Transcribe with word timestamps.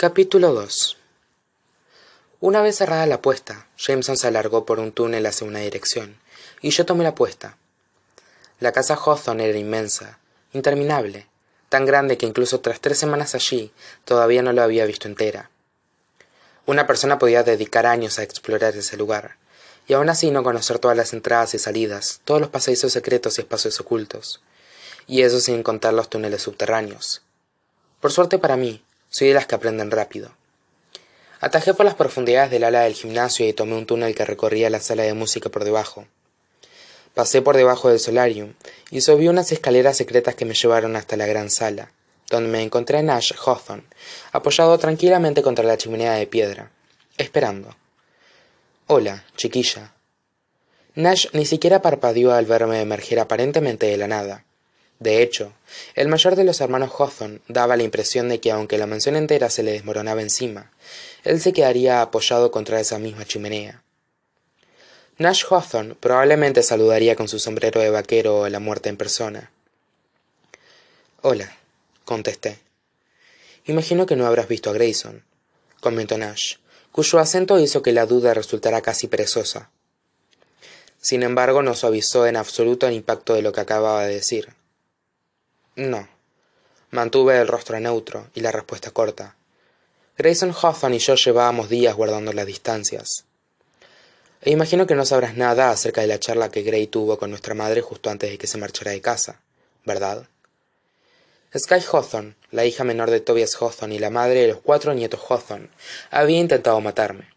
Capítulo 0.00 0.54
2 0.54 0.96
Una 2.40 2.62
vez 2.62 2.76
cerrada 2.76 3.04
la 3.04 3.16
apuesta, 3.16 3.68
Jameson 3.76 4.16
se 4.16 4.28
alargó 4.28 4.64
por 4.64 4.80
un 4.80 4.92
túnel 4.92 5.26
hacia 5.26 5.46
una 5.46 5.58
dirección, 5.58 6.16
y 6.62 6.70
yo 6.70 6.86
tomé 6.86 7.02
la 7.02 7.10
apuesta. 7.10 7.58
La 8.60 8.72
casa 8.72 8.94
Hawthorne 8.94 9.46
era 9.46 9.58
inmensa, 9.58 10.18
interminable, 10.54 11.26
tan 11.68 11.84
grande 11.84 12.16
que 12.16 12.24
incluso 12.24 12.60
tras 12.60 12.80
tres 12.80 12.96
semanas 12.96 13.34
allí 13.34 13.74
todavía 14.06 14.40
no 14.40 14.54
lo 14.54 14.62
había 14.62 14.86
visto 14.86 15.06
entera. 15.06 15.50
Una 16.64 16.86
persona 16.86 17.18
podía 17.18 17.42
dedicar 17.42 17.84
años 17.84 18.18
a 18.18 18.22
explorar 18.22 18.74
ese 18.74 18.96
lugar, 18.96 19.36
y 19.86 19.92
aún 19.92 20.08
así 20.08 20.30
no 20.30 20.42
conocer 20.42 20.78
todas 20.78 20.96
las 20.96 21.12
entradas 21.12 21.52
y 21.52 21.58
salidas, 21.58 22.22
todos 22.24 22.40
los 22.40 22.48
pasadizos 22.48 22.94
secretos 22.94 23.36
y 23.36 23.42
espacios 23.42 23.78
ocultos, 23.80 24.40
y 25.06 25.20
eso 25.20 25.40
sin 25.40 25.62
contar 25.62 25.92
los 25.92 26.08
túneles 26.08 26.40
subterráneos. 26.40 27.20
Por 28.00 28.12
suerte 28.12 28.38
para 28.38 28.56
mí, 28.56 28.82
soy 29.10 29.28
de 29.28 29.34
las 29.34 29.46
que 29.46 29.56
aprenden 29.56 29.90
rápido. 29.90 30.30
Atajé 31.40 31.74
por 31.74 31.86
las 31.86 31.94
profundidades 31.94 32.50
del 32.50 32.64
ala 32.64 32.82
del 32.82 32.94
gimnasio 32.94 33.48
y 33.48 33.52
tomé 33.52 33.74
un 33.74 33.86
túnel 33.86 34.14
que 34.14 34.24
recorría 34.24 34.70
la 34.70 34.80
sala 34.80 35.02
de 35.02 35.14
música 35.14 35.48
por 35.48 35.64
debajo. 35.64 36.06
Pasé 37.14 37.42
por 37.42 37.56
debajo 37.56 37.88
del 37.88 37.98
solarium 37.98 38.54
y 38.90 39.00
subí 39.00 39.26
unas 39.26 39.50
escaleras 39.50 39.96
secretas 39.96 40.34
que 40.34 40.44
me 40.44 40.54
llevaron 40.54 40.96
hasta 40.96 41.16
la 41.16 41.26
gran 41.26 41.50
sala, 41.50 41.92
donde 42.28 42.50
me 42.50 42.62
encontré 42.62 42.98
a 42.98 43.02
Nash 43.02 43.32
Hawthorne, 43.44 43.84
apoyado 44.32 44.78
tranquilamente 44.78 45.42
contra 45.42 45.64
la 45.64 45.76
chimenea 45.76 46.12
de 46.12 46.26
piedra, 46.26 46.70
esperando. 47.16 47.74
Hola, 48.86 49.24
chiquilla. 49.36 49.94
Nash 50.94 51.26
ni 51.32 51.46
siquiera 51.46 51.82
parpadeó 51.82 52.32
al 52.32 52.46
verme 52.46 52.80
emerger 52.80 53.18
aparentemente 53.18 53.86
de 53.86 53.96
la 53.96 54.08
nada. 54.08 54.44
De 55.00 55.22
hecho, 55.22 55.54
el 55.94 56.08
mayor 56.08 56.36
de 56.36 56.44
los 56.44 56.60
hermanos 56.60 56.92
Hawthorne 56.96 57.40
daba 57.48 57.78
la 57.78 57.82
impresión 57.82 58.28
de 58.28 58.38
que 58.38 58.50
aunque 58.50 58.76
la 58.76 58.86
mansión 58.86 59.16
entera 59.16 59.48
se 59.48 59.62
le 59.62 59.72
desmoronaba 59.72 60.20
encima, 60.20 60.70
él 61.24 61.40
se 61.40 61.54
quedaría 61.54 62.02
apoyado 62.02 62.50
contra 62.50 62.80
esa 62.80 62.98
misma 62.98 63.24
chimenea. 63.24 63.82
Nash 65.16 65.44
Hawthorne 65.50 65.94
probablemente 65.94 66.62
saludaría 66.62 67.16
con 67.16 67.28
su 67.28 67.38
sombrero 67.38 67.80
de 67.80 67.88
vaquero 67.88 68.44
a 68.44 68.50
la 68.50 68.60
muerte 68.60 68.90
en 68.90 68.98
persona. 68.98 69.50
Hola, 71.22 71.56
contesté. 72.04 72.58
Imagino 73.64 74.04
que 74.04 74.16
no 74.16 74.26
habrás 74.26 74.48
visto 74.48 74.68
a 74.68 74.74
Grayson, 74.74 75.24
comentó 75.80 76.18
Nash, 76.18 76.56
cuyo 76.92 77.18
acento 77.18 77.58
hizo 77.58 77.80
que 77.80 77.92
la 77.92 78.04
duda 78.04 78.34
resultara 78.34 78.82
casi 78.82 79.06
perezosa. 79.06 79.70
Sin 81.00 81.22
embargo, 81.22 81.62
no 81.62 81.74
suavizó 81.74 82.26
en 82.26 82.36
absoluto 82.36 82.86
el 82.86 82.92
impacto 82.92 83.32
de 83.32 83.40
lo 83.40 83.52
que 83.52 83.62
acababa 83.62 84.04
de 84.04 84.14
decir. 84.14 84.59
No. 85.76 86.08
Mantuve 86.90 87.38
el 87.40 87.46
rostro 87.48 87.78
neutro 87.78 88.28
y 88.34 88.40
la 88.40 88.50
respuesta 88.50 88.90
corta. 88.90 89.36
Grayson 90.18 90.52
Hawthorne 90.52 90.96
y 90.96 90.98
yo 90.98 91.14
llevábamos 91.14 91.68
días 91.68 91.94
guardando 91.94 92.32
las 92.32 92.46
distancias. 92.46 93.24
E 94.42 94.50
imagino 94.50 94.86
que 94.86 94.94
no 94.94 95.06
sabrás 95.06 95.36
nada 95.36 95.70
acerca 95.70 96.00
de 96.00 96.06
la 96.08 96.18
charla 96.18 96.50
que 96.50 96.62
Gray 96.62 96.86
tuvo 96.86 97.18
con 97.18 97.30
nuestra 97.30 97.54
madre 97.54 97.82
justo 97.82 98.10
antes 98.10 98.30
de 98.30 98.38
que 98.38 98.46
se 98.46 98.58
marchara 98.58 98.90
de 98.90 99.00
casa, 99.00 99.40
¿verdad? 99.84 100.26
Sky 101.56 101.76
Hawthorne, 101.92 102.34
la 102.50 102.64
hija 102.64 102.84
menor 102.84 103.10
de 103.10 103.20
Tobias 103.20 103.56
Hawthorne 103.60 103.94
y 103.94 103.98
la 103.98 104.10
madre 104.10 104.42
de 104.42 104.48
los 104.48 104.60
cuatro 104.60 104.94
nietos 104.94 105.20
Hawthorne, 105.28 105.68
había 106.10 106.38
intentado 106.38 106.80
matarme. 106.80 107.28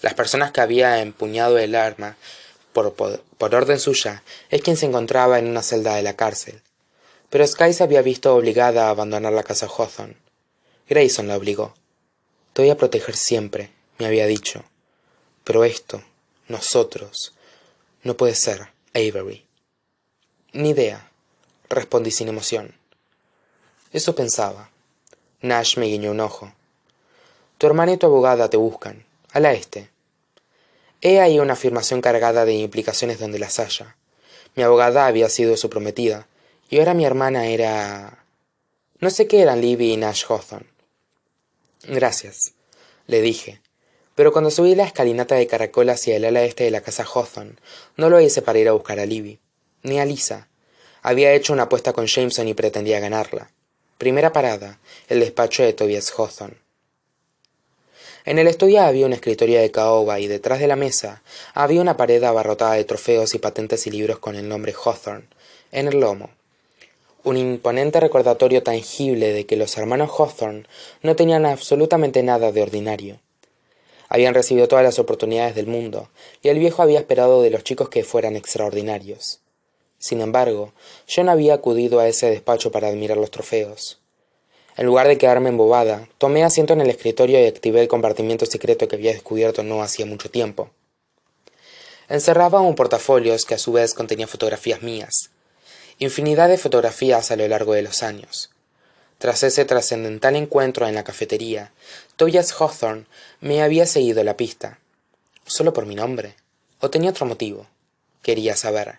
Las 0.00 0.14
personas 0.14 0.52
que 0.52 0.60
había 0.60 1.00
empuñado 1.00 1.58
el 1.58 1.74
arma, 1.74 2.16
por, 2.72 2.94
por, 2.94 3.20
por 3.38 3.54
orden 3.54 3.78
suya, 3.78 4.22
es 4.50 4.62
quien 4.62 4.76
se 4.76 4.86
encontraba 4.86 5.38
en 5.38 5.48
una 5.48 5.62
celda 5.62 5.94
de 5.94 6.02
la 6.02 6.16
cárcel, 6.16 6.60
pero 7.32 7.46
Sky 7.46 7.72
se 7.72 7.82
había 7.82 8.02
visto 8.02 8.36
obligada 8.36 8.86
a 8.86 8.90
abandonar 8.90 9.32
la 9.32 9.42
casa 9.42 9.66
Hawthorne. 9.66 10.18
Grayson 10.86 11.28
la 11.28 11.38
obligó. 11.38 11.72
Te 12.52 12.60
voy 12.60 12.70
a 12.70 12.76
proteger 12.76 13.16
siempre, 13.16 13.70
me 13.96 14.04
había 14.04 14.26
dicho. 14.26 14.64
Pero 15.42 15.64
esto, 15.64 16.02
nosotros, 16.48 17.32
no 18.02 18.18
puede 18.18 18.34
ser, 18.34 18.68
Avery. 18.92 19.46
Ni 20.52 20.70
idea, 20.72 21.10
respondí 21.70 22.10
sin 22.10 22.28
emoción. 22.28 22.74
Eso 23.94 24.14
pensaba. 24.14 24.68
Nash 25.40 25.78
me 25.78 25.86
guiñó 25.86 26.10
un 26.10 26.20
ojo. 26.20 26.52
Tu 27.56 27.66
hermana 27.66 27.94
y 27.94 27.96
tu 27.96 28.04
abogada 28.04 28.50
te 28.50 28.58
buscan. 28.58 29.06
A 29.32 29.40
la 29.40 29.54
este. 29.54 29.88
He 31.00 31.18
ahí 31.18 31.38
una 31.38 31.54
afirmación 31.54 32.02
cargada 32.02 32.44
de 32.44 32.52
implicaciones 32.52 33.18
donde 33.18 33.38
las 33.38 33.58
haya. 33.58 33.96
Mi 34.54 34.64
abogada 34.64 35.06
había 35.06 35.30
sido 35.30 35.56
su 35.56 35.70
prometida, 35.70 36.26
y 36.72 36.78
ahora 36.78 36.94
mi 36.94 37.04
hermana 37.04 37.48
era... 37.48 38.24
No 38.98 39.10
sé 39.10 39.26
qué 39.26 39.42
eran 39.42 39.60
Libby 39.60 39.92
y 39.92 39.96
Nash 39.98 40.24
Hawthorne. 40.26 40.70
Gracias, 41.82 42.54
le 43.06 43.20
dije, 43.20 43.60
pero 44.14 44.32
cuando 44.32 44.50
subí 44.50 44.74
la 44.74 44.84
escalinata 44.84 45.34
de 45.34 45.46
caracol 45.46 45.90
hacia 45.90 46.16
el 46.16 46.24
ala 46.24 46.44
este 46.44 46.64
de 46.64 46.70
la 46.70 46.80
casa 46.80 47.04
Hawthorne, 47.04 47.56
no 47.98 48.08
lo 48.08 48.22
hice 48.22 48.40
para 48.40 48.58
ir 48.58 48.70
a 48.70 48.72
buscar 48.72 49.00
a 49.00 49.04
Libby, 49.04 49.38
ni 49.82 50.00
a 50.00 50.06
Lisa. 50.06 50.48
Había 51.02 51.34
hecho 51.34 51.52
una 51.52 51.64
apuesta 51.64 51.92
con 51.92 52.06
Jameson 52.06 52.48
y 52.48 52.54
pretendía 52.54 53.00
ganarla. 53.00 53.50
Primera 53.98 54.32
parada, 54.32 54.78
el 55.10 55.20
despacho 55.20 55.62
de 55.62 55.74
Tobias 55.74 56.10
Hawthorne. 56.16 56.56
En 58.24 58.38
el 58.38 58.46
estudio 58.46 58.80
había 58.80 59.04
un 59.04 59.12
escritorio 59.12 59.60
de 59.60 59.70
caoba 59.70 60.20
y 60.20 60.26
detrás 60.26 60.58
de 60.58 60.68
la 60.68 60.76
mesa 60.76 61.22
había 61.52 61.82
una 61.82 61.98
pared 61.98 62.24
abarrotada 62.24 62.76
de 62.76 62.84
trofeos 62.84 63.34
y 63.34 63.38
patentes 63.38 63.86
y 63.86 63.90
libros 63.90 64.20
con 64.20 64.36
el 64.36 64.48
nombre 64.48 64.72
Hawthorne 64.72 65.26
en 65.70 65.88
el 65.88 66.00
lomo 66.00 66.30
un 67.24 67.36
imponente 67.36 68.00
recordatorio 68.00 68.62
tangible 68.62 69.32
de 69.32 69.46
que 69.46 69.56
los 69.56 69.76
hermanos 69.78 70.10
Hawthorne 70.18 70.64
no 71.02 71.16
tenían 71.16 71.46
absolutamente 71.46 72.22
nada 72.22 72.52
de 72.52 72.62
ordinario. 72.62 73.20
Habían 74.08 74.34
recibido 74.34 74.68
todas 74.68 74.84
las 74.84 74.98
oportunidades 74.98 75.54
del 75.54 75.66
mundo, 75.66 76.10
y 76.42 76.48
el 76.48 76.58
viejo 76.58 76.82
había 76.82 76.98
esperado 76.98 77.40
de 77.42 77.50
los 77.50 77.64
chicos 77.64 77.88
que 77.88 78.04
fueran 78.04 78.36
extraordinarios. 78.36 79.40
Sin 79.98 80.20
embargo, 80.20 80.72
yo 81.06 81.22
no 81.24 81.30
había 81.30 81.54
acudido 81.54 82.00
a 82.00 82.08
ese 82.08 82.28
despacho 82.28 82.72
para 82.72 82.88
admirar 82.88 83.16
los 83.16 83.30
trofeos. 83.30 84.00
En 84.76 84.86
lugar 84.86 85.06
de 85.06 85.18
quedarme 85.18 85.50
embobada, 85.50 86.08
tomé 86.18 86.44
asiento 86.44 86.72
en 86.72 86.80
el 86.80 86.90
escritorio 86.90 87.40
y 87.40 87.46
activé 87.46 87.80
el 87.80 87.88
compartimiento 87.88 88.46
secreto 88.46 88.88
que 88.88 88.96
había 88.96 89.12
descubierto 89.12 89.62
no 89.62 89.82
hacía 89.82 90.06
mucho 90.06 90.30
tiempo. 90.30 90.70
Encerraba 92.08 92.60
un 92.60 92.74
portafolio 92.74 93.34
que 93.46 93.54
a 93.54 93.58
su 93.58 93.72
vez 93.72 93.94
contenía 93.94 94.26
fotografías 94.26 94.82
mías, 94.82 95.30
infinidad 96.02 96.48
de 96.48 96.58
fotografías 96.58 97.30
a 97.30 97.36
lo 97.36 97.46
largo 97.46 97.74
de 97.74 97.82
los 97.82 98.02
años. 98.02 98.50
Tras 99.18 99.42
ese 99.44 99.64
trascendental 99.64 100.34
encuentro 100.34 100.88
en 100.88 100.96
la 100.96 101.04
cafetería, 101.04 101.70
Tobias 102.16 102.52
Hawthorne 102.52 103.06
me 103.40 103.62
había 103.62 103.86
seguido 103.86 104.24
la 104.24 104.36
pista. 104.36 104.80
¿Solo 105.46 105.72
por 105.72 105.86
mi 105.86 105.94
nombre? 105.94 106.34
¿O 106.80 106.90
tenía 106.90 107.10
otro 107.10 107.26
motivo? 107.26 107.68
Quería 108.22 108.56
saber. 108.56 108.98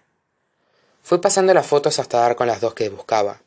Fui 1.04 1.18
pasando 1.18 1.54
las 1.54 1.66
fotos 1.66 2.00
hasta 2.00 2.20
dar 2.20 2.38
con 2.38 2.48
las 2.48 2.62
dos 2.62 2.74
que 2.74 2.88
buscaba. 2.88 3.42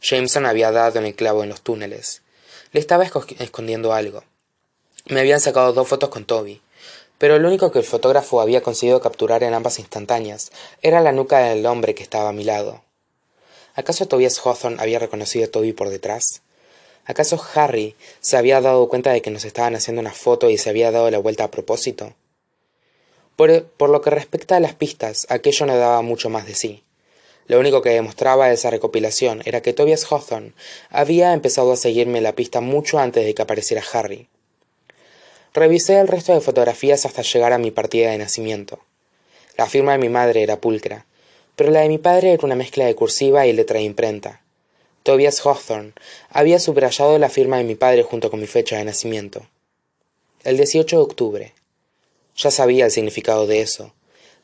Jameson 0.00 0.46
había 0.46 0.72
dado 0.72 0.98
en 0.98 1.04
el 1.04 1.14
clavo 1.14 1.42
en 1.42 1.50
los 1.50 1.60
túneles. 1.60 2.22
Le 2.72 2.80
estaba 2.80 3.04
escondiendo 3.04 3.92
algo. 3.92 4.24
Me 5.04 5.20
habían 5.20 5.40
sacado 5.40 5.74
dos 5.74 5.86
fotos 5.86 6.08
con 6.08 6.24
Toby, 6.24 6.62
pero 7.18 7.38
lo 7.38 7.48
único 7.48 7.70
que 7.70 7.78
el 7.78 7.84
fotógrafo 7.84 8.40
había 8.40 8.62
conseguido 8.62 9.02
capturar 9.02 9.42
en 9.42 9.52
ambas 9.52 9.78
instantáneas 9.78 10.50
era 10.80 11.02
la 11.02 11.12
nuca 11.12 11.40
del 11.40 11.66
hombre 11.66 11.94
que 11.94 12.02
estaba 12.02 12.30
a 12.30 12.32
mi 12.32 12.44
lado. 12.44 12.85
¿Acaso 13.76 14.08
Tobias 14.08 14.40
Hawthorne 14.42 14.78
había 14.80 14.98
reconocido 14.98 15.44
a 15.44 15.48
Toby 15.48 15.74
por 15.74 15.90
detrás? 15.90 16.40
¿Acaso 17.04 17.38
Harry 17.54 17.94
se 18.20 18.38
había 18.38 18.62
dado 18.62 18.88
cuenta 18.88 19.12
de 19.12 19.20
que 19.20 19.30
nos 19.30 19.44
estaban 19.44 19.76
haciendo 19.76 20.00
una 20.00 20.12
foto 20.12 20.48
y 20.48 20.56
se 20.56 20.70
había 20.70 20.90
dado 20.90 21.10
la 21.10 21.18
vuelta 21.18 21.44
a 21.44 21.50
propósito? 21.50 22.14
Por, 23.36 23.64
por 23.66 23.90
lo 23.90 24.00
que 24.00 24.08
respecta 24.08 24.56
a 24.56 24.60
las 24.60 24.74
pistas, 24.74 25.26
aquello 25.28 25.66
no 25.66 25.76
daba 25.76 26.00
mucho 26.00 26.30
más 26.30 26.46
de 26.46 26.54
sí. 26.54 26.84
Lo 27.48 27.60
único 27.60 27.82
que 27.82 27.90
demostraba 27.90 28.50
esa 28.50 28.70
recopilación 28.70 29.42
era 29.44 29.60
que 29.60 29.74
Tobias 29.74 30.10
Hawthorne 30.10 30.54
había 30.88 31.34
empezado 31.34 31.70
a 31.70 31.76
seguirme 31.76 32.22
la 32.22 32.34
pista 32.34 32.62
mucho 32.62 32.98
antes 32.98 33.26
de 33.26 33.34
que 33.34 33.42
apareciera 33.42 33.84
Harry. 33.92 34.26
Revisé 35.52 36.00
el 36.00 36.08
resto 36.08 36.32
de 36.32 36.40
fotografías 36.40 37.04
hasta 37.04 37.20
llegar 37.20 37.52
a 37.52 37.58
mi 37.58 37.70
partida 37.70 38.10
de 38.10 38.18
nacimiento. 38.18 38.80
La 39.58 39.66
firma 39.66 39.92
de 39.92 39.98
mi 39.98 40.08
madre 40.08 40.42
era 40.42 40.60
pulcra, 40.62 41.04
pero 41.56 41.70
la 41.70 41.80
de 41.80 41.88
mi 41.88 41.98
padre 41.98 42.32
era 42.32 42.46
una 42.46 42.54
mezcla 42.54 42.84
de 42.84 42.94
cursiva 42.94 43.46
y 43.46 43.52
letra 43.52 43.78
de 43.78 43.84
imprenta. 43.84 44.42
Tobias 45.02 45.40
Hawthorne 45.44 45.94
había 46.30 46.60
subrayado 46.60 47.18
la 47.18 47.30
firma 47.30 47.56
de 47.58 47.64
mi 47.64 47.74
padre 47.74 48.02
junto 48.02 48.30
con 48.30 48.40
mi 48.40 48.46
fecha 48.46 48.76
de 48.76 48.84
nacimiento. 48.84 49.46
El 50.44 50.58
18 50.58 50.96
de 50.96 51.02
octubre. 51.02 51.54
Ya 52.36 52.50
sabía 52.50 52.84
el 52.84 52.90
significado 52.90 53.46
de 53.46 53.60
eso. 53.60 53.94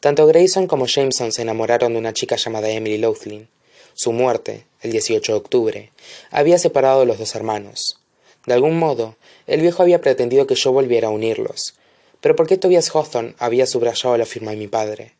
Tanto 0.00 0.26
Grayson 0.26 0.66
como 0.66 0.86
Jameson 0.86 1.32
se 1.32 1.42
enamoraron 1.42 1.92
de 1.92 1.98
una 1.98 2.12
chica 2.12 2.36
llamada 2.36 2.70
Emily 2.70 2.98
Loughlin. 2.98 3.48
Su 3.94 4.12
muerte, 4.12 4.64
el 4.80 4.90
18 4.90 5.32
de 5.32 5.38
octubre, 5.38 5.92
había 6.30 6.58
separado 6.58 7.02
a 7.02 7.04
los 7.04 7.18
dos 7.18 7.34
hermanos. 7.34 8.00
De 8.46 8.54
algún 8.54 8.78
modo, 8.78 9.16
el 9.46 9.60
viejo 9.60 9.82
había 9.82 10.00
pretendido 10.00 10.46
que 10.46 10.54
yo 10.54 10.72
volviera 10.72 11.08
a 11.08 11.12
unirlos. 11.12 11.74
Pero 12.20 12.34
¿por 12.34 12.46
qué 12.46 12.56
Tobias 12.56 12.88
Hawthorne 12.94 13.34
había 13.38 13.66
subrayado 13.66 14.16
la 14.16 14.26
firma 14.26 14.52
de 14.52 14.56
mi 14.56 14.68
padre? 14.68 15.12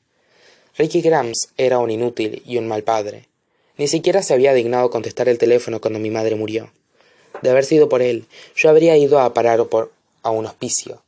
Ricky 0.79 1.03
Grams 1.03 1.51
era 1.59 1.79
un 1.81 1.91
inútil 1.91 2.43
y 2.47 2.57
un 2.57 2.67
mal 2.67 2.83
padre. 2.83 3.29
Ni 3.77 3.89
siquiera 3.89 4.23
se 4.23 4.33
había 4.33 4.55
dignado 4.55 4.89
contestar 4.89 5.29
el 5.29 5.37
teléfono 5.37 5.83
cuando 5.83 5.99
mi 5.99 6.11
madre 6.11 6.35
murió. 6.35 6.73
De 7.43 7.51
haber 7.51 7.67
sido 7.67 7.91
por 7.91 8.01
él, 8.01 8.25
yo 8.57 8.71
habría 8.71 8.97
ido 8.97 9.21
a 9.21 9.35
parar 9.35 9.61
a 10.23 10.31
un 10.31 10.47
hospicio. 10.47 11.03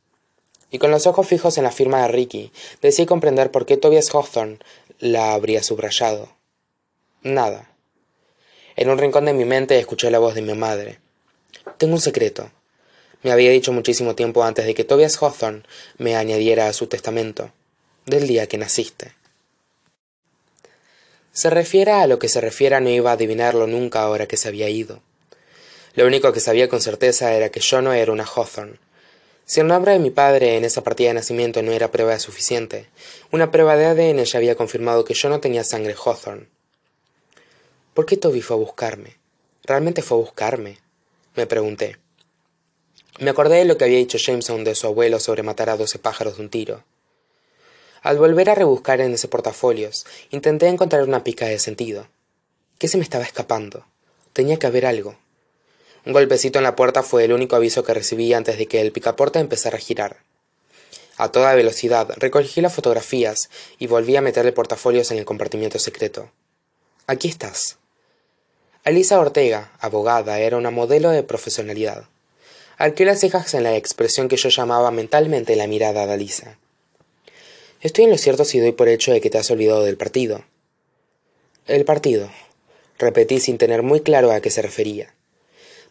Y 0.69 0.77
con 0.77 0.91
los 0.91 1.07
ojos 1.07 1.27
fijos 1.27 1.57
en 1.57 1.63
la 1.63 1.71
firma 1.71 2.03
de 2.03 2.09
Ricky, 2.09 2.51
deseé 2.83 3.07
comprender 3.07 3.49
por 3.49 3.65
qué 3.65 3.75
Tobias 3.75 4.13
Hawthorne 4.13 4.59
la 4.99 5.33
habría 5.33 5.63
subrayado. 5.63 6.29
Nada. 7.23 7.71
En 8.75 8.91
un 8.91 8.99
rincón 8.99 9.25
de 9.25 9.33
mi 9.33 9.45
mente 9.45 9.79
escuché 9.79 10.11
la 10.11 10.19
voz 10.19 10.35
de 10.35 10.43
mi 10.43 10.53
madre. 10.53 10.99
Tengo 11.79 11.95
un 11.95 12.01
secreto. 12.01 12.51
Me 13.23 13.31
había 13.31 13.49
dicho 13.49 13.71
muchísimo 13.71 14.13
tiempo 14.13 14.43
antes 14.43 14.67
de 14.67 14.75
que 14.75 14.83
Tobias 14.83 15.17
Hawthorne 15.19 15.63
me 15.97 16.15
añadiera 16.15 16.67
a 16.67 16.73
su 16.73 16.85
testamento, 16.85 17.49
del 18.05 18.27
día 18.27 18.45
que 18.47 18.59
naciste. 18.59 19.13
Se 21.35 21.49
refiera 21.49 22.01
a 22.01 22.07
lo 22.07 22.17
que 22.17 22.29
se 22.29 22.39
refiera 22.39 22.79
no 22.79 22.89
iba 22.89 23.09
a 23.09 23.15
adivinarlo 23.15 23.67
nunca 23.67 24.01
ahora 24.01 24.25
que 24.25 24.37
se 24.37 24.47
había 24.47 24.69
ido. 24.69 25.01
Lo 25.93 26.07
único 26.07 26.31
que 26.31 26.39
sabía 26.39 26.69
con 26.69 26.79
certeza 26.79 27.33
era 27.33 27.49
que 27.49 27.59
yo 27.59 27.81
no 27.81 27.91
era 27.91 28.13
una 28.13 28.23
Hawthorne. 28.23 28.79
Si 29.43 29.59
el 29.59 29.67
nombre 29.67 29.91
de 29.91 29.99
mi 29.99 30.11
padre 30.11 30.55
en 30.55 30.63
esa 30.63 30.81
partida 30.81 31.09
de 31.09 31.15
nacimiento 31.15 31.61
no 31.61 31.73
era 31.73 31.91
prueba 31.91 32.17
suficiente, 32.19 32.87
una 33.31 33.51
prueba 33.51 33.75
de 33.75 33.85
ADN 33.85 34.23
ya 34.23 34.37
había 34.37 34.55
confirmado 34.55 35.03
que 35.03 35.13
yo 35.13 35.27
no 35.27 35.41
tenía 35.41 35.65
sangre 35.65 35.93
Hawthorne. 35.93 36.47
¿Por 37.93 38.05
qué 38.05 38.15
Toby 38.15 38.41
fue 38.41 38.55
a 38.55 38.59
buscarme? 38.59 39.17
¿Realmente 39.63 40.01
fue 40.01 40.17
a 40.17 40.21
buscarme? 40.21 40.77
Me 41.35 41.47
pregunté. 41.47 41.97
Me 43.19 43.31
acordé 43.31 43.57
de 43.57 43.65
lo 43.65 43.77
que 43.77 43.83
había 43.83 43.97
dicho 43.97 44.17
Jameson 44.17 44.63
de 44.63 44.73
su 44.73 44.87
abuelo 44.87 45.19
sobre 45.19 45.43
matar 45.43 45.69
a 45.69 45.75
doce 45.75 45.99
pájaros 45.99 46.37
de 46.37 46.43
un 46.43 46.49
tiro. 46.49 46.85
Al 48.05 48.19
volver 48.19 48.51
a 48.51 48.53
rebuscar 48.53 49.01
en 49.01 49.15
ese 49.15 49.27
portafolios, 49.27 50.05
intenté 50.29 50.67
encontrar 50.67 51.01
una 51.01 51.23
pica 51.23 51.47
de 51.47 51.57
sentido. 51.57 52.07
¿Qué 52.77 52.87
se 52.87 52.97
me 52.97 53.03
estaba 53.03 53.23
escapando? 53.23 53.83
Tenía 54.31 54.59
que 54.59 54.67
haber 54.67 54.85
algo. 54.85 55.15
Un 56.05 56.13
golpecito 56.13 56.59
en 56.59 56.65
la 56.65 56.75
puerta 56.75 57.01
fue 57.01 57.23
el 57.23 57.33
único 57.33 57.55
aviso 57.55 57.83
que 57.83 57.95
recibí 57.95 58.31
antes 58.31 58.59
de 58.59 58.67
que 58.67 58.79
el 58.79 58.91
picaporte 58.91 59.39
empezara 59.39 59.77
a 59.77 59.79
girar. 59.79 60.17
A 61.17 61.31
toda 61.31 61.55
velocidad 61.55 62.13
recogí 62.17 62.61
las 62.61 62.75
fotografías 62.75 63.49
y 63.79 63.87
volví 63.87 64.15
a 64.15 64.21
meter 64.21 64.45
el 64.45 64.53
portafolios 64.53 65.09
en 65.09 65.17
el 65.17 65.25
compartimiento 65.25 65.79
secreto. 65.79 66.29
Aquí 67.07 67.27
estás. 67.27 67.79
Alisa 68.83 69.19
Ortega, 69.19 69.71
abogada, 69.79 70.37
era 70.37 70.57
una 70.57 70.69
modelo 70.69 71.09
de 71.09 71.23
profesionalidad. 71.23 72.03
Arqué 72.77 73.03
las 73.03 73.21
cejas 73.21 73.55
en 73.55 73.63
la 73.63 73.75
expresión 73.75 74.27
que 74.27 74.37
yo 74.37 74.49
llamaba 74.49 74.91
mentalmente 74.91 75.55
la 75.55 75.65
mirada 75.65 76.05
de 76.05 76.13
Alisa. 76.13 76.59
Estoy 77.85 78.05
en 78.05 78.09
lo 78.09 78.17
cierto 78.17 78.45
si 78.45 78.57
doy 78.57 78.71
por 78.71 78.89
hecho 78.89 79.11
de 79.11 79.21
que 79.21 79.29
te 79.29 79.37
has 79.37 79.51
olvidado 79.51 79.83
del 79.83 79.95
partido. 79.95 80.43
El 81.67 81.85
partido, 81.85 82.31
repetí 82.97 83.39
sin 83.39 83.59
tener 83.59 83.83
muy 83.83 83.99
claro 83.99 84.31
a 84.31 84.41
qué 84.41 84.49
se 84.49 84.63
refería. 84.63 85.13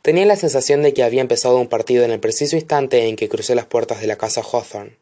Tenía 0.02 0.26
la 0.26 0.34
sensación 0.34 0.82
de 0.82 0.92
que 0.92 1.04
había 1.04 1.20
empezado 1.20 1.56
un 1.56 1.68
partido 1.68 2.04
en 2.04 2.10
el 2.10 2.18
preciso 2.18 2.56
instante 2.56 3.06
en 3.06 3.14
que 3.14 3.28
crucé 3.28 3.54
las 3.54 3.66
puertas 3.66 4.00
de 4.00 4.08
la 4.08 4.16
casa 4.16 4.42
Hawthorne. 4.42 4.96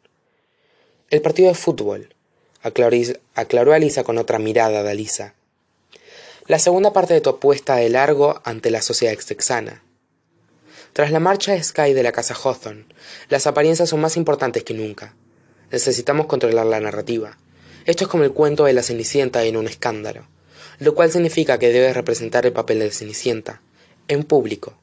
El 1.09 1.23
partido 1.23 1.49
de 1.49 1.55
fútbol, 1.55 2.15
aclaró, 2.63 3.73
Alisa 3.73 4.05
con 4.05 4.19
otra 4.19 4.39
mirada 4.39 4.83
de 4.83 4.91
Alisa. 4.91 5.35
La 6.47 6.59
segunda 6.59 6.93
parte 6.93 7.15
de 7.15 7.23
tu 7.23 7.31
apuesta 7.31 7.77
de 7.77 7.89
largo 7.89 8.43
ante 8.45 8.71
la 8.71 8.83
sociedad 8.83 9.17
texana. 9.17 9.83
Tras 10.93 11.11
la 11.11 11.21
marcha 11.21 11.53
de 11.53 11.63
Sky 11.63 11.95
de 11.95 12.03
la 12.03 12.13
casa 12.13 12.35
Hawthorne, 12.35 12.85
las 13.31 13.47
apariencias 13.47 13.89
son 13.89 14.03
más 14.03 14.19
importantes 14.19 14.63
que 14.63 14.75
nunca. 14.75 15.15
Necesitamos 15.73 16.27
controlar 16.27 16.67
la 16.67 16.81
narrativa. 16.81 17.39
Esto 17.87 18.05
es 18.05 18.11
como 18.11 18.25
el 18.25 18.33
cuento 18.33 18.65
de 18.65 18.75
la 18.75 18.83
Cenicienta 18.83 19.43
en 19.45 19.57
un 19.57 19.67
escándalo, 19.67 20.29
lo 20.79 20.95
cual 20.95 21.11
significa 21.11 21.59
que 21.59 21.73
debes 21.73 21.95
representar 21.95 22.45
el 22.45 22.53
papel 22.53 22.79
de 22.79 22.91
Cenicienta, 22.91 23.63
en 24.07 24.23
público, 24.23 24.75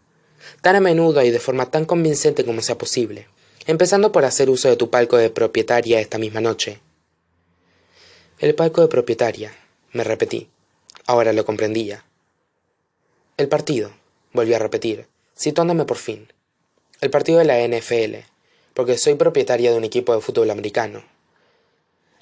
tan 0.62 0.76
a 0.76 0.80
menudo 0.80 1.24
y 1.24 1.30
de 1.30 1.40
forma 1.40 1.70
tan 1.70 1.86
convincente 1.86 2.44
como 2.44 2.64
sea 2.64 2.78
posible, 2.78 3.28
empezando 3.68 4.12
por 4.12 4.26
hacer 4.26 4.50
uso 4.50 4.68
de 4.68 4.78
tu 4.78 4.90
palco 4.90 5.16
de 5.16 5.30
propietaria 5.30 6.00
esta 6.02 6.18
misma 6.18 6.42
noche. 6.42 6.80
El 8.40 8.56
palco 8.56 8.82
de 8.82 8.88
propietaria, 8.88 9.54
me 9.94 10.04
repetí. 10.04 10.50
Ahora 11.06 11.34
lo 11.34 11.46
comprendía. 11.46 12.04
El 13.38 13.48
partido, 13.48 13.92
volví 14.34 14.56
a 14.56 14.60
repetir, 14.60 15.08
situándome 15.36 15.86
por 15.86 15.98
fin. 15.98 16.34
El 17.00 17.12
partido 17.12 17.38
de 17.38 17.46
la 17.46 17.60
NFL, 17.60 18.26
porque 18.80 18.98
soy 18.98 19.16
propietaria 19.16 19.72
de 19.72 19.78
un 19.78 19.84
equipo 19.84 20.16
de 20.16 20.22
fútbol 20.22 20.50
americano. 20.52 21.04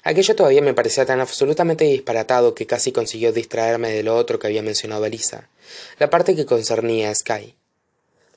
Aquello 0.02 0.34
todavía 0.34 0.60
me 0.60 0.74
parecía 0.74 1.06
tan 1.06 1.20
absolutamente 1.20 1.84
disparatado 1.84 2.52
que 2.56 2.66
casi 2.66 2.90
consiguió 2.90 3.32
distraerme 3.32 3.92
de 3.92 4.02
lo 4.02 4.16
otro 4.16 4.40
que 4.40 4.48
había 4.48 4.60
mencionado 4.60 5.06
Elisa, 5.06 5.48
la 6.00 6.10
parte 6.10 6.34
que 6.34 6.46
concernía 6.46 7.10
a 7.10 7.14
Sky. 7.14 7.54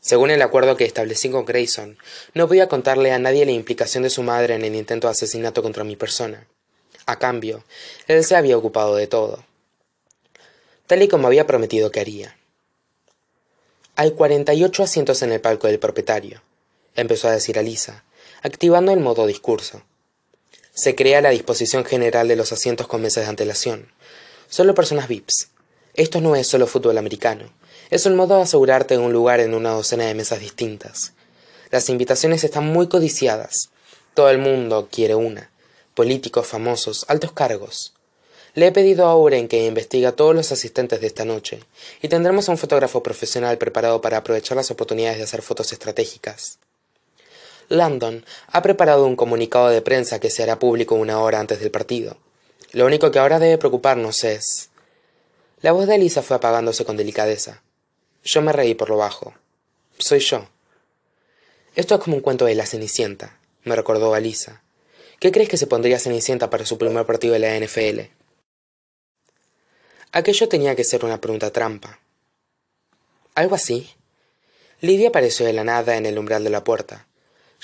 Según 0.01 0.29
el 0.29 0.43
acuerdo 0.43 0.77
que 0.77 0.85
establecí 0.85 1.31
con 1.31 1.45
Grayson, 1.45 1.97
no 2.35 2.47
podía 2.47 2.69
contarle 2.69 3.11
a 3.11 3.17
nadie 3.17 3.43
la 3.43 3.53
implicación 3.53 4.03
de 4.03 4.11
su 4.11 4.21
madre 4.21 4.53
en 4.53 4.65
el 4.65 4.75
intento 4.75 5.07
de 5.07 5.13
asesinato 5.13 5.63
contra 5.63 5.83
mi 5.83 5.95
persona. 5.95 6.45
A 7.07 7.17
cambio, 7.17 7.63
él 8.05 8.23
se 8.23 8.35
había 8.35 8.55
ocupado 8.55 8.95
de 8.95 9.07
todo. 9.07 9.43
Tal 10.85 11.01
y 11.01 11.07
como 11.07 11.25
había 11.25 11.47
prometido 11.47 11.89
que 11.89 12.01
haría. 12.01 12.37
Hay 13.95 14.11
cuarenta 14.11 14.53
y 14.53 14.63
ocho 14.63 14.83
asientos 14.83 15.23
en 15.23 15.31
el 15.31 15.41
palco 15.41 15.65
del 15.65 15.79
propietario, 15.79 16.43
empezó 16.95 17.27
a 17.27 17.31
decir 17.31 17.57
Alisa, 17.57 18.03
activando 18.41 18.91
el 18.91 18.99
modo 18.99 19.27
discurso. 19.27 19.83
Se 20.73 20.95
crea 20.95 21.21
la 21.21 21.29
disposición 21.29 21.85
general 21.85 22.27
de 22.27 22.35
los 22.35 22.51
asientos 22.51 22.87
con 22.87 23.01
meses 23.01 23.23
de 23.23 23.29
antelación. 23.29 23.91
Solo 24.49 24.73
personas 24.73 25.07
VIPs. 25.07 25.49
Esto 25.93 26.21
no 26.21 26.35
es 26.35 26.47
solo 26.47 26.65
fútbol 26.65 26.97
americano. 26.97 27.53
Es 27.89 28.05
un 28.05 28.15
modo 28.15 28.37
de 28.37 28.43
asegurarte 28.43 28.97
un 28.97 29.13
lugar 29.13 29.41
en 29.41 29.53
una 29.53 29.71
docena 29.71 30.05
de 30.05 30.15
mesas 30.15 30.39
distintas. 30.39 31.13
Las 31.69 31.89
invitaciones 31.89 32.43
están 32.43 32.65
muy 32.65 32.87
codiciadas. 32.87 33.69
Todo 34.13 34.29
el 34.29 34.37
mundo 34.37 34.87
quiere 34.91 35.15
una. 35.15 35.51
Políticos, 35.93 36.47
famosos, 36.47 37.05
altos 37.09 37.33
cargos. 37.33 37.93
Le 38.53 38.67
he 38.67 38.71
pedido 38.71 39.05
a 39.05 39.15
Oren 39.15 39.47
que 39.47 39.65
investigue 39.65 40.07
a 40.07 40.15
todos 40.15 40.35
los 40.35 40.51
asistentes 40.51 40.99
de 40.99 41.07
esta 41.07 41.23
noche, 41.23 41.63
y 42.01 42.09
tendremos 42.09 42.49
a 42.49 42.51
un 42.51 42.57
fotógrafo 42.57 43.01
profesional 43.01 43.57
preparado 43.57 44.01
para 44.01 44.17
aprovechar 44.17 44.57
las 44.57 44.71
oportunidades 44.71 45.19
de 45.19 45.23
hacer 45.23 45.41
fotos 45.41 45.71
estratégicas. 45.71 46.59
Landon 47.71 48.25
ha 48.47 48.61
preparado 48.61 49.05
un 49.05 49.15
comunicado 49.15 49.69
de 49.69 49.81
prensa 49.81 50.19
que 50.19 50.29
se 50.29 50.43
hará 50.43 50.59
público 50.59 50.95
una 50.95 51.19
hora 51.19 51.39
antes 51.39 51.61
del 51.61 51.71
partido. 51.71 52.17
Lo 52.73 52.85
único 52.85 53.11
que 53.11 53.19
ahora 53.19 53.39
debe 53.39 53.57
preocuparnos 53.57 54.25
es. 54.25 54.69
La 55.61 55.71
voz 55.71 55.87
de 55.87 55.95
Elisa 55.95 56.21
fue 56.21 56.35
apagándose 56.35 56.83
con 56.83 56.97
delicadeza. 56.97 57.63
Yo 58.25 58.41
me 58.41 58.51
reí 58.51 58.75
por 58.75 58.89
lo 58.89 58.97
bajo. 58.97 59.33
Soy 59.97 60.19
yo. 60.19 60.49
Esto 61.75 61.95
es 61.95 62.01
como 62.01 62.17
un 62.17 62.21
cuento 62.21 62.43
de 62.43 62.55
la 62.55 62.65
Cenicienta, 62.65 63.39
me 63.63 63.75
recordó 63.75 64.13
Alisa. 64.13 64.61
¿Qué 65.19 65.31
crees 65.31 65.47
que 65.47 65.57
se 65.57 65.67
pondría 65.67 65.97
Cenicienta 65.97 66.49
para 66.49 66.65
su 66.65 66.77
primer 66.77 67.05
partido 67.05 67.33
de 67.33 67.39
la 67.39 67.57
NFL? 67.57 68.11
Aquello 70.11 70.49
tenía 70.49 70.75
que 70.75 70.83
ser 70.83 71.05
una 71.05 71.21
pregunta 71.21 71.51
trampa. 71.51 71.99
¿Algo 73.33 73.55
así? 73.55 73.89
Lidia 74.81 75.07
apareció 75.07 75.45
de 75.45 75.53
la 75.53 75.63
nada 75.63 75.95
en 75.95 76.05
el 76.05 76.19
umbral 76.19 76.43
de 76.43 76.49
la 76.49 76.65
puerta. 76.65 77.07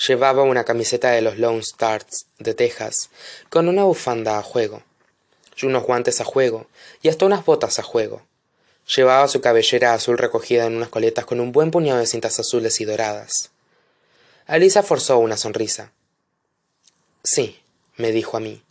Llevaba 0.06 0.44
una 0.44 0.64
camiseta 0.64 1.10
de 1.10 1.22
los 1.22 1.38
Lone 1.38 1.58
Stars 1.58 2.26
de 2.38 2.54
Texas, 2.54 3.10
con 3.50 3.68
una 3.68 3.82
bufanda 3.82 4.38
a 4.38 4.42
juego, 4.44 4.84
y 5.56 5.66
unos 5.66 5.82
guantes 5.82 6.20
a 6.20 6.24
juego, 6.24 6.68
y 7.02 7.08
hasta 7.08 7.26
unas 7.26 7.44
botas 7.44 7.80
a 7.80 7.82
juego. 7.82 8.22
Llevaba 8.94 9.26
su 9.26 9.40
cabellera 9.40 9.94
azul 9.94 10.16
recogida 10.16 10.66
en 10.66 10.76
unas 10.76 10.88
coletas 10.88 11.26
con 11.26 11.40
un 11.40 11.50
buen 11.50 11.72
puñado 11.72 11.98
de 11.98 12.06
cintas 12.06 12.38
azules 12.38 12.80
y 12.80 12.84
doradas. 12.84 13.50
Alisa 14.46 14.84
forzó 14.84 15.18
una 15.18 15.36
sonrisa. 15.36 15.92
Sí, 17.24 17.60
me 17.96 18.12
dijo 18.12 18.36
a 18.36 18.40
mí. 18.40 18.62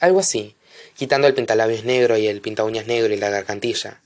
Algo 0.00 0.18
así, 0.18 0.56
quitando 0.96 1.28
el 1.28 1.34
pintalabios 1.34 1.84
negro 1.84 2.18
y 2.18 2.26
el 2.26 2.40
pintauñas 2.40 2.88
negro 2.88 3.14
y 3.14 3.16
la 3.16 3.30
gargantilla. 3.30 4.00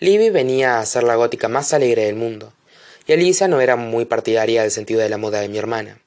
Libby 0.00 0.28
venía 0.28 0.78
a 0.78 0.86
ser 0.86 1.02
la 1.02 1.16
gótica 1.16 1.48
más 1.48 1.72
alegre 1.72 2.04
del 2.04 2.16
mundo, 2.16 2.52
y 3.06 3.12
Alisa 3.12 3.48
no 3.48 3.60
era 3.60 3.76
muy 3.76 4.04
partidaria 4.04 4.62
del 4.62 4.70
sentido 4.70 5.00
de 5.00 5.08
la 5.08 5.18
moda 5.18 5.40
de 5.40 5.48
mi 5.48 5.58
hermana. 5.58 6.00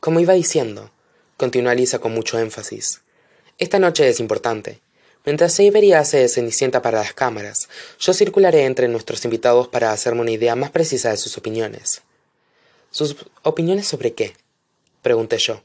Como 0.00 0.20
iba 0.20 0.34
diciendo, 0.34 0.90
continuó 1.36 1.70
Alisa 1.70 1.98
con 1.98 2.12
mucho 2.12 2.38
énfasis, 2.38 3.02
esta 3.60 3.78
noche 3.78 4.08
es 4.08 4.20
importante. 4.20 4.80
Mientras 5.26 5.60
Avery 5.60 5.92
hace 5.92 6.16
de 6.16 6.28
Cenicienta 6.30 6.80
para 6.80 7.00
las 7.00 7.12
cámaras, 7.12 7.68
yo 7.98 8.14
circularé 8.14 8.64
entre 8.64 8.88
nuestros 8.88 9.22
invitados 9.26 9.68
para 9.68 9.92
hacerme 9.92 10.22
una 10.22 10.30
idea 10.30 10.56
más 10.56 10.70
precisa 10.70 11.10
de 11.10 11.18
sus 11.18 11.36
opiniones. 11.36 12.00
¿Sus 12.90 13.16
opiniones 13.42 13.86
sobre 13.86 14.14
qué? 14.14 14.32
pregunté 15.02 15.36
yo. 15.36 15.60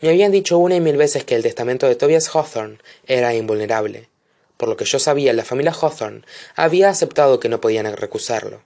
Me 0.00 0.08
habían 0.08 0.32
dicho 0.32 0.58
una 0.58 0.74
y 0.74 0.80
mil 0.80 0.96
veces 0.96 1.24
que 1.24 1.36
el 1.36 1.44
testamento 1.44 1.86
de 1.86 1.94
Tobias 1.94 2.28
Hawthorne 2.34 2.78
era 3.06 3.34
invulnerable. 3.36 4.08
Por 4.56 4.68
lo 4.68 4.76
que 4.76 4.84
yo 4.84 4.98
sabía, 4.98 5.32
la 5.32 5.44
familia 5.44 5.72
Hawthorne 5.72 6.22
había 6.54 6.88
aceptado 6.88 7.40
que 7.40 7.48
no 7.48 7.60
podían 7.60 7.94
recusarlo. 7.96 8.62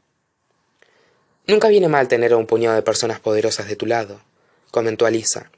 Nunca 1.46 1.68
viene 1.68 1.88
mal 1.88 2.08
tener 2.08 2.32
a 2.32 2.36
un 2.36 2.46
puñado 2.46 2.76
de 2.76 2.82
personas 2.82 3.20
poderosas 3.20 3.68
de 3.68 3.76
tu 3.76 3.86
lado, 3.86 4.20
comentó 4.70 5.06
Alisa. 5.06 5.50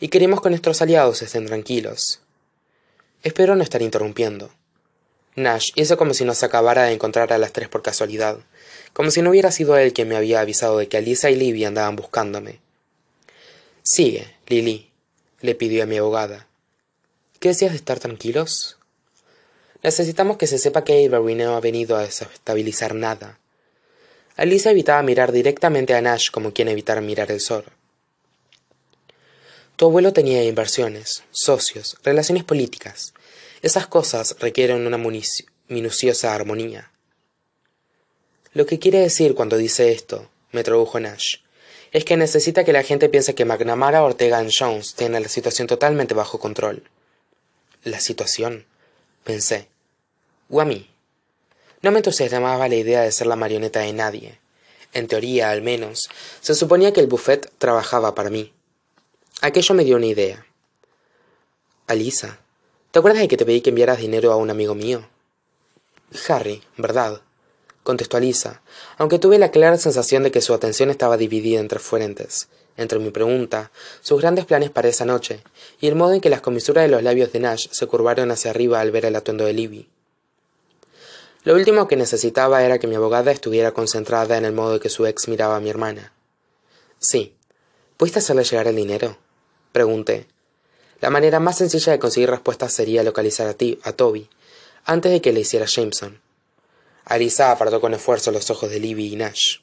Y 0.00 0.08
queremos 0.08 0.42
que 0.42 0.50
nuestros 0.50 0.82
aliados 0.82 1.22
estén 1.22 1.46
tranquilos. 1.46 2.22
Espero 3.22 3.54
no 3.54 3.62
estar 3.62 3.82
interrumpiendo. 3.82 4.50
nash 5.36 5.70
hizo 5.76 5.96
como 5.96 6.12
si 6.12 6.24
nos 6.24 6.42
acabara 6.42 6.84
de 6.84 6.92
encontrar 6.92 7.32
a 7.32 7.38
las 7.38 7.52
tres 7.52 7.68
por 7.68 7.82
casualidad 7.82 8.38
como 8.92 9.10
si 9.10 9.22
no 9.22 9.30
hubiera 9.30 9.50
sido 9.50 9.78
él 9.78 9.92
quien 9.94 10.08
me 10.08 10.16
había 10.16 10.40
avisado 10.40 10.76
de 10.76 10.88
que 10.88 10.98
Alisa 10.98 11.30
y 11.30 11.36
Libby 11.36 11.64
andaban 11.64 11.96
buscándome 11.96 12.60
sigue 13.82 14.36
lili 14.46 14.90
le 15.40 15.54
pidió 15.54 15.84
a 15.84 15.86
mi 15.86 15.96
abogada 15.96 16.48
qué 17.40 17.48
decías 17.48 17.70
de 17.70 17.78
estar 17.78 17.98
tranquilos 17.98 18.76
necesitamos 19.82 20.36
que 20.36 20.46
se 20.46 20.58
sepa 20.58 20.84
que 20.84 21.06
avery 21.06 21.34
no 21.34 21.56
ha 21.56 21.60
venido 21.60 21.96
a 21.96 22.02
desestabilizar 22.02 22.94
nada. 22.94 23.38
Alisa 24.36 24.70
evitaba 24.70 25.02
mirar 25.02 25.32
directamente 25.32 25.94
a 25.94 26.00
nash 26.00 26.30
como 26.30 26.52
quien 26.52 26.68
evitara 26.68 27.00
mirar 27.00 27.30
el 27.30 27.40
sol. 27.40 27.64
Tu 29.76 29.86
abuelo 29.86 30.12
tenía 30.12 30.44
inversiones 30.44 31.24
socios 31.30 31.96
relaciones 32.02 32.44
políticas. 32.44 33.12
Esas 33.62 33.86
cosas 33.86 34.36
requieren 34.40 34.86
una 34.86 34.98
minuciosa 35.68 36.34
armonía. 36.34 36.90
Lo 38.54 38.66
que 38.66 38.78
quiere 38.78 38.98
decir 38.98 39.34
cuando 39.34 39.56
dice 39.56 39.92
esto 39.92 40.30
me 40.52 40.62
tradujo 40.62 41.00
nash 41.00 41.36
es 41.92 42.04
que 42.04 42.16
necesita 42.16 42.64
que 42.64 42.72
la 42.72 42.82
gente 42.82 43.08
piense 43.08 43.34
que 43.34 43.44
mcnamara 43.44 44.02
ortega 44.02 44.42
jones 44.50 44.94
tienen 44.94 45.22
la 45.22 45.28
situación 45.28 45.68
totalmente 45.68 46.14
bajo 46.14 46.38
control. 46.38 46.84
La 47.84 48.00
situación 48.00 48.66
pensé 49.24 49.71
o 50.52 50.60
a 50.60 50.64
mí. 50.64 50.88
No 51.80 51.90
me 51.90 51.98
entusiasmaba 51.98 52.68
la 52.68 52.76
idea 52.76 53.00
de 53.00 53.10
ser 53.10 53.26
la 53.26 53.34
marioneta 53.34 53.80
de 53.80 53.92
nadie. 53.92 54.38
En 54.92 55.08
teoría 55.08 55.50
al 55.50 55.62
menos 55.62 56.08
se 56.40 56.54
suponía 56.54 56.92
que 56.92 57.00
el 57.00 57.08
buffet 57.08 57.50
trabajaba 57.58 58.14
para 58.14 58.30
mí. 58.30 58.52
Aquello 59.40 59.74
me 59.74 59.82
dio 59.82 59.96
una 59.96 60.06
idea. 60.06 60.46
Alisa 61.88 62.38
te 62.92 62.98
acuerdas 62.98 63.22
de 63.22 63.28
que 63.28 63.38
te 63.38 63.46
pedí 63.46 63.62
que 63.62 63.70
enviaras 63.70 63.98
dinero 63.98 64.32
a 64.32 64.36
un 64.36 64.50
amigo 64.50 64.74
mío 64.74 65.08
harry 66.28 66.62
verdad 66.76 67.22
contestó 67.82 68.18
alisa 68.18 68.60
aunque 68.98 69.18
tuve 69.18 69.38
la 69.38 69.50
clara 69.50 69.78
sensación 69.78 70.22
de 70.22 70.30
que 70.30 70.42
su 70.42 70.52
atención 70.52 70.90
estaba 70.90 71.16
dividida 71.16 71.58
entre 71.58 71.78
frentes 71.78 72.48
entre 72.76 72.98
mi 72.98 73.10
pregunta 73.10 73.72
sus 74.02 74.20
grandes 74.20 74.44
planes 74.44 74.70
para 74.70 74.88
esa 74.88 75.06
noche 75.06 75.42
y 75.80 75.88
el 75.88 75.94
modo 75.94 76.12
en 76.12 76.20
que 76.20 76.28
las 76.28 76.42
comisuras 76.42 76.84
de 76.84 76.90
los 76.90 77.02
labios 77.02 77.32
de 77.32 77.40
nash 77.40 77.68
se 77.70 77.86
curvaron 77.86 78.30
hacia 78.30 78.50
arriba 78.50 78.80
al 78.80 78.90
ver 78.90 79.06
el 79.06 79.16
atuendo 79.16 79.46
de 79.46 79.54
libby 79.54 79.88
lo 81.44 81.54
último 81.54 81.88
que 81.88 81.96
necesitaba 81.96 82.62
era 82.62 82.78
que 82.78 82.86
mi 82.86 82.94
abogada 82.94 83.32
estuviera 83.32 83.72
concentrada 83.72 84.36
en 84.36 84.44
el 84.44 84.52
modo 84.52 84.74
en 84.74 84.80
que 84.80 84.88
su 84.88 85.06
ex 85.06 85.28
miraba 85.28 85.56
a 85.56 85.60
mi 85.60 85.70
hermana 85.70 86.12
sí 86.98 87.34
pudiste 87.96 88.20
hacerle 88.20 88.44
llegar 88.44 88.66
el 88.66 88.76
dinero 88.76 89.18
pregunté 89.72 90.26
la 91.00 91.10
manera 91.10 91.40
más 91.40 91.58
sencilla 91.58 91.92
de 91.92 91.98
conseguir 91.98 92.30
respuestas 92.30 92.72
sería 92.72 93.02
localizar 93.02 93.48
a, 93.48 93.54
ti, 93.54 93.78
a 93.82 93.92
toby 93.92 94.28
antes 94.84 95.12
de 95.12 95.20
que 95.20 95.32
le 95.32 95.40
hiciera 95.40 95.66
jameson 95.66 96.20
Alisa 97.04 97.50
apartó 97.50 97.80
con 97.80 97.94
esfuerzo 97.94 98.30
los 98.30 98.48
ojos 98.50 98.70
de 98.70 98.78
Libby 98.78 99.12
y 99.12 99.16
Nash. 99.16 99.58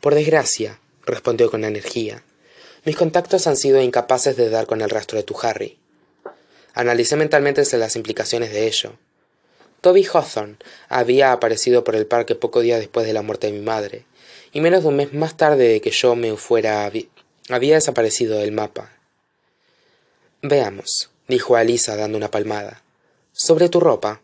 Por 0.00 0.14
desgracia, 0.14 0.78
respondió 1.06 1.50
con 1.50 1.64
energía, 1.64 2.22
mis 2.84 2.96
contactos 2.96 3.46
han 3.46 3.56
sido 3.56 3.80
incapaces 3.80 4.36
de 4.36 4.50
dar 4.50 4.66
con 4.66 4.80
el 4.80 4.90
rastro 4.90 5.18
de 5.18 5.24
tu 5.24 5.36
Harry. 5.42 5.78
Analicé 6.74 7.16
mentalmente 7.16 7.62
las 7.76 7.96
implicaciones 7.96 8.52
de 8.52 8.66
ello. 8.66 8.92
Toby 9.80 10.04
Hawthorne 10.04 10.56
había 10.88 11.32
aparecido 11.32 11.84
por 11.84 11.96
el 11.96 12.06
parque 12.06 12.34
poco 12.34 12.60
días 12.60 12.80
después 12.80 13.06
de 13.06 13.12
la 13.12 13.22
muerte 13.22 13.46
de 13.46 13.54
mi 13.54 13.60
madre, 13.60 14.04
y 14.52 14.60
menos 14.60 14.82
de 14.82 14.88
un 14.88 14.96
mes 14.96 15.12
más 15.12 15.36
tarde 15.36 15.68
de 15.68 15.80
que 15.80 15.90
yo 15.90 16.16
me 16.16 16.36
fuera 16.36 16.90
había 17.48 17.74
desaparecido 17.74 18.38
del 18.38 18.52
mapa. 18.52 18.92
Veamos, 20.42 21.10
dijo 21.28 21.56
Alisa 21.56 21.96
dando 21.96 22.16
una 22.16 22.30
palmada. 22.30 22.82
Sobre 23.32 23.68
tu 23.68 23.80
ropa. 23.80 24.20